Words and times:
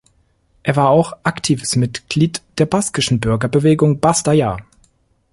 Er 0.63 0.75
war 0.77 0.89
auch 0.89 1.13
aktives 1.21 1.75
Mitglied 1.75 2.41
der 2.57 2.65
baskischen 2.65 3.19
Bürgerbewegung 3.19 3.99
¡Basta 3.99 4.31
Ya! 4.33 4.57